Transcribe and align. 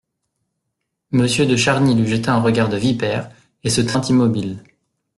Monsieur 1.11 1.45
de 1.45 1.55
Charny 1.55 1.93
lui 1.93 2.07
jeta 2.07 2.33
un 2.33 2.41
regard 2.41 2.69
de 2.69 2.75
vipère 2.75 3.29
et 3.63 3.69
se 3.69 3.81
tint 3.81 4.01
immobile. 4.01 4.63